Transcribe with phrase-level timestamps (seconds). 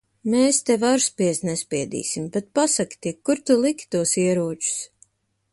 [0.33, 2.25] Mēs tev ar spiest nespiedīsim.
[2.37, 4.77] Bet pasaki tik, kur tu liki tos ieročus?